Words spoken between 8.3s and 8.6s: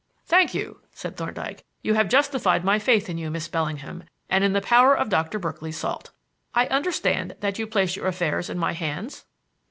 in